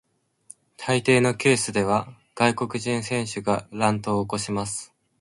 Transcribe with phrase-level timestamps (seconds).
[0.77, 4.91] 大抵のケースでは外国人選手が乱闘を起こします。